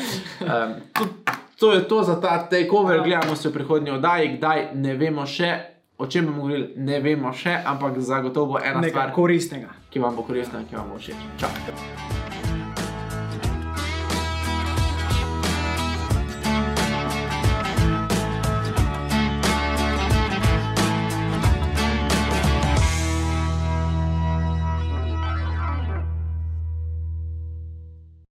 [0.41, 1.13] Um, tudi
[1.59, 5.51] to je to za ta takeover, gledamo se v prihodnji oddaji, kdaj ne vemo še,
[5.99, 9.69] o čem bomo govorili, ne vemo še, ampak zagotovo bo ena Nekaj stvar, koristnega.
[9.91, 11.17] ki vam bo koristna, ki vam bo všeč.
[11.41, 12.28] Čau.